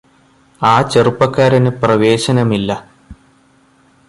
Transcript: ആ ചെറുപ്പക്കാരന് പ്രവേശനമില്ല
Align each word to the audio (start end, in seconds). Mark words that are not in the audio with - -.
ആ 0.61 0.81
ചെറുപ്പക്കാരന് 0.81 1.71
പ്രവേശനമില്ല 1.83 2.71